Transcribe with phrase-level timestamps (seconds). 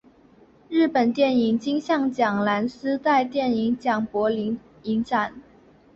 [0.67, 5.39] 日本电影金像奖蓝丝带电影奖柏林影展